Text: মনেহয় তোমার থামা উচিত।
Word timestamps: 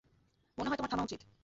মনেহয় 0.57 0.77
তোমার 0.77 0.91
থামা 0.91 1.03
উচিত। 1.03 1.21